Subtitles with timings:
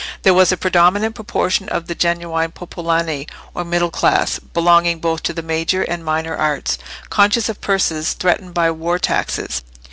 [0.23, 5.31] There was a predominant proportion of the genuine popolani or middle class, belonging both to
[5.31, 6.79] the Major and Minor Arts,
[7.11, 9.61] conscious of purses threatened by war taxes.